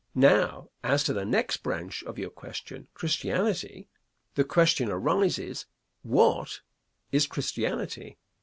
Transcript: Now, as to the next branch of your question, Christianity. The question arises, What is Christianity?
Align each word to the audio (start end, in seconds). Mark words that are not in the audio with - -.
Now, 0.15 0.69
as 0.81 1.03
to 1.03 1.13
the 1.13 1.25
next 1.25 1.57
branch 1.57 2.01
of 2.05 2.17
your 2.17 2.31
question, 2.31 2.87
Christianity. 2.95 3.87
The 4.33 4.43
question 4.43 4.89
arises, 4.89 5.67
What 6.01 6.61
is 7.11 7.27
Christianity? 7.27 8.17